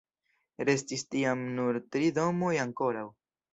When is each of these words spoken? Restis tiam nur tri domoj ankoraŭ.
Restis 0.69 1.03
tiam 1.17 1.45
nur 1.59 1.79
tri 1.97 2.11
domoj 2.19 2.53
ankoraŭ. 2.67 3.07